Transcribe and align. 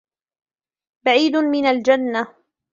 بَعِيدٌ 1.05 1.35
مِنْ 1.35 1.65
الْجَنَّةِ 1.65 2.35